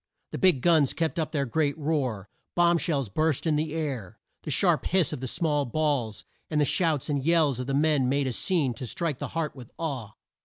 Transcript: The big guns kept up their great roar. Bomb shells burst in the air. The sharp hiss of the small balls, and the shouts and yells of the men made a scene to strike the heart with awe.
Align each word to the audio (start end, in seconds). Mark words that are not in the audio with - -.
The 0.31 0.39
big 0.39 0.63
guns 0.63 0.93
kept 0.93 1.19
up 1.19 1.31
their 1.31 1.45
great 1.45 1.77
roar. 1.77 2.27
Bomb 2.55 2.79
shells 2.79 3.07
burst 3.07 3.45
in 3.45 3.55
the 3.55 3.73
air. 3.73 4.17
The 4.41 4.49
sharp 4.49 4.87
hiss 4.87 5.13
of 5.13 5.19
the 5.21 5.27
small 5.27 5.63
balls, 5.65 6.25
and 6.49 6.59
the 6.59 6.65
shouts 6.65 7.07
and 7.07 7.23
yells 7.23 7.59
of 7.59 7.67
the 7.67 7.75
men 7.75 8.09
made 8.09 8.25
a 8.25 8.33
scene 8.33 8.73
to 8.73 8.87
strike 8.87 9.19
the 9.19 9.27
heart 9.37 9.55
with 9.55 9.69
awe. 9.77 10.13